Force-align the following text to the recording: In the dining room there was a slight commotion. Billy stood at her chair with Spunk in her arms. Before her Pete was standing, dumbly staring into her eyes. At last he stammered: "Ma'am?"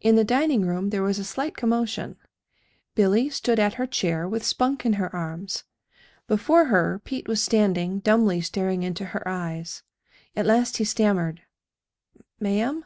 In 0.00 0.14
the 0.14 0.22
dining 0.22 0.62
room 0.64 0.90
there 0.90 1.02
was 1.02 1.18
a 1.18 1.24
slight 1.24 1.56
commotion. 1.56 2.14
Billy 2.94 3.28
stood 3.30 3.58
at 3.58 3.74
her 3.74 3.84
chair 3.88 4.28
with 4.28 4.44
Spunk 4.46 4.86
in 4.86 4.92
her 4.92 5.12
arms. 5.12 5.64
Before 6.28 6.66
her 6.66 7.00
Pete 7.04 7.26
was 7.26 7.42
standing, 7.42 7.98
dumbly 7.98 8.42
staring 8.42 8.84
into 8.84 9.06
her 9.06 9.26
eyes. 9.26 9.82
At 10.36 10.46
last 10.46 10.76
he 10.76 10.84
stammered: 10.84 11.42
"Ma'am?" 12.38 12.84